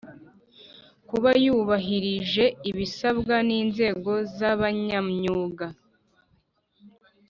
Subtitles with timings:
[1.09, 5.65] kuba yubahirije ibisabwa n inzego z abanyamyuga